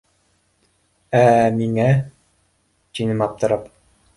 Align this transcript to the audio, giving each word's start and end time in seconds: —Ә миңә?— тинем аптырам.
—Ә 1.19 1.21
миңә?— 1.59 1.87
тинем 2.99 3.23
аптырам. 3.29 3.69